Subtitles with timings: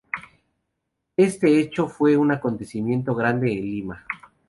[1.15, 4.03] Este hecho fue un acontecimiento grande en Lima.